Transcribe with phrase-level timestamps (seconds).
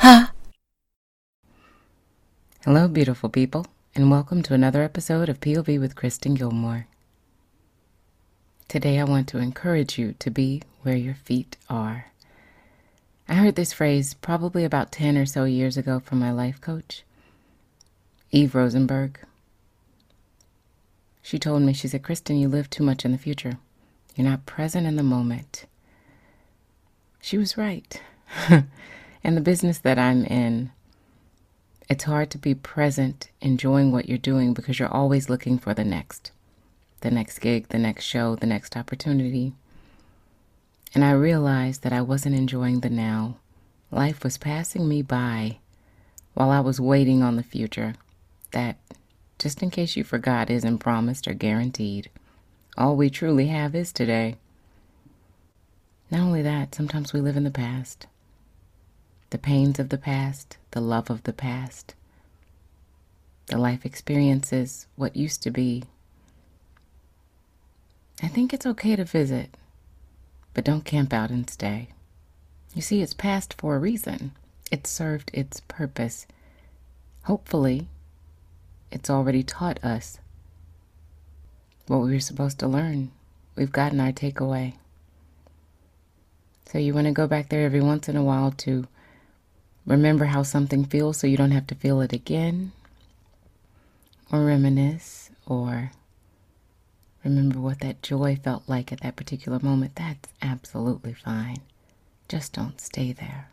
[0.00, 0.30] Hello,
[2.88, 6.86] beautiful people, and welcome to another episode of POV with Kristen Gilmore.
[8.68, 12.12] Today, I want to encourage you to be where your feet are.
[13.28, 17.02] I heard this phrase probably about 10 or so years ago from my life coach,
[18.30, 19.18] Eve Rosenberg.
[21.22, 23.58] She told me, she said, Kristen, you live too much in the future.
[24.14, 25.66] You're not present in the moment.
[27.20, 28.00] She was right.
[29.24, 30.70] and the business that I'm in,
[31.88, 35.84] it's hard to be present, enjoying what you're doing because you're always looking for the
[35.84, 36.32] next
[37.00, 39.52] the next gig, the next show, the next opportunity.
[40.94, 43.36] And I realized that I wasn't enjoying the now.
[43.92, 45.58] Life was passing me by
[46.34, 47.94] while I was waiting on the future.
[48.50, 48.78] That,
[49.38, 52.10] just in case you forgot, isn't promised or guaranteed.
[52.76, 54.34] All we truly have is today.
[56.10, 58.08] Not only that, sometimes we live in the past
[59.30, 61.94] the pains of the past, the love of the past,
[63.46, 65.84] the life experiences, what used to be.
[68.22, 69.56] I think it's okay to visit,
[70.54, 71.88] but don't camp out and stay.
[72.74, 74.32] You see, it's past for a reason.
[74.70, 76.26] It served its purpose.
[77.24, 77.88] Hopefully,
[78.90, 80.18] it's already taught us
[81.86, 83.10] what we were supposed to learn.
[83.56, 84.74] We've gotten our takeaway.
[86.66, 88.86] So you want to go back there every once in a while to
[89.88, 92.72] Remember how something feels so you don't have to feel it again.
[94.30, 95.92] Or reminisce, or
[97.24, 99.96] remember what that joy felt like at that particular moment.
[99.96, 101.62] That's absolutely fine.
[102.28, 103.48] Just don't stay there.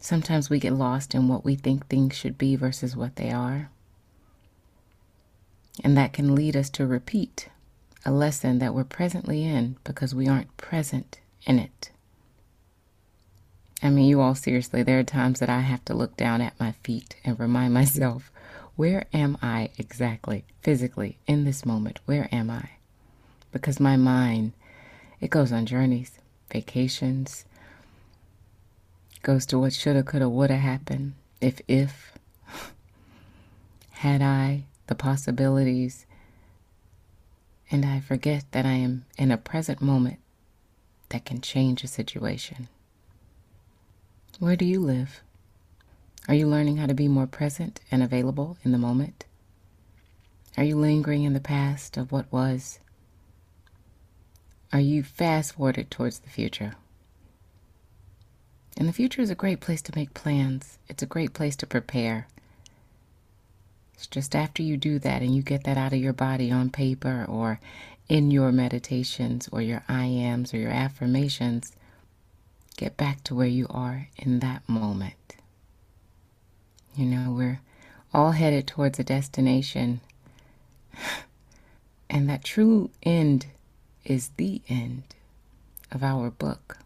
[0.00, 3.70] Sometimes we get lost in what we think things should be versus what they are.
[5.84, 7.48] And that can lead us to repeat
[8.04, 11.90] a lesson that we're presently in because we aren't present in it.
[13.82, 16.58] I mean, you all seriously, there are times that I have to look down at
[16.60, 18.30] my feet and remind myself,
[18.76, 22.00] where am I exactly, physically, in this moment?
[22.06, 22.70] Where am I?
[23.52, 24.52] Because my mind,
[25.20, 26.18] it goes on journeys,
[26.52, 27.44] vacations,
[29.22, 32.12] goes to what shoulda, coulda, woulda happened, if, if,
[33.90, 36.06] had I, the possibilities,
[37.70, 40.18] and I forget that I am in a present moment
[41.10, 42.68] that can change a situation.
[44.38, 45.20] Where do you live?
[46.28, 49.24] Are you learning how to be more present and available in the moment?
[50.56, 52.78] Are you lingering in the past of what was?
[54.72, 56.74] Are you fast forwarded towards the future?
[58.76, 60.78] And the future is a great place to make plans.
[60.88, 62.26] It's a great place to prepare.
[63.94, 66.70] It's just after you do that and you get that out of your body on
[66.70, 67.60] paper or
[68.08, 71.72] in your meditations or your I ams or your affirmations
[72.80, 75.36] Get back to where you are in that moment.
[76.96, 77.60] You know, we're
[78.14, 80.00] all headed towards a destination,
[82.08, 83.48] and that true end
[84.02, 85.02] is the end
[85.92, 86.78] of our book.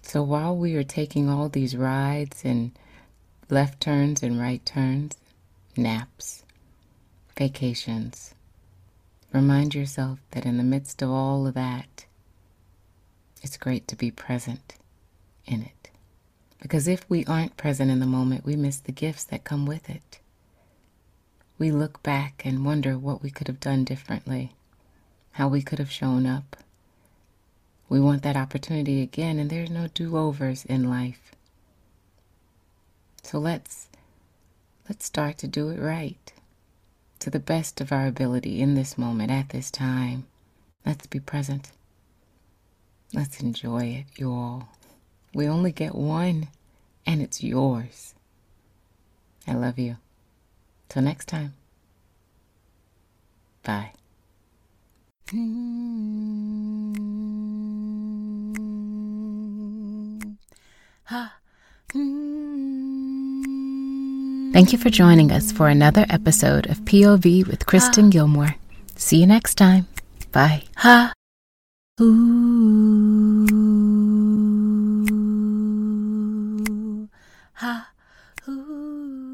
[0.00, 2.72] So while we are taking all these rides and
[3.50, 5.18] left turns and right turns,
[5.76, 6.44] naps,
[7.36, 8.32] vacations,
[9.34, 12.06] remind yourself that in the midst of all of that,
[13.42, 14.76] it's great to be present
[15.44, 15.90] in it.
[16.60, 19.90] Because if we aren't present in the moment, we miss the gifts that come with
[19.90, 20.20] it.
[21.58, 24.52] We look back and wonder what we could have done differently,
[25.32, 26.56] how we could have shown up.
[27.88, 31.32] We want that opportunity again, and there's no do-overs in life.
[33.22, 33.88] So let's
[34.88, 36.32] let's start to do it right.
[37.20, 40.26] To the best of our ability in this moment, at this time.
[40.84, 41.70] Let's be present.
[43.12, 44.68] Let's enjoy it, you all.
[45.34, 46.48] We only get one,
[47.06, 48.14] and it's yours.
[49.46, 49.96] I love you.
[50.88, 51.54] Till next time.
[53.62, 53.92] Bye.
[64.52, 68.56] Thank you for joining us for another episode of POV with Kristen Gilmore.
[68.96, 69.86] See you next time.
[70.30, 70.64] Bye.
[72.00, 72.06] Ooh,
[77.52, 77.92] ha,
[78.48, 79.31] ooh.